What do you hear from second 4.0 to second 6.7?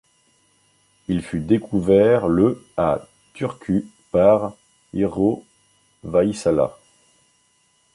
par Yrjö Väisälä.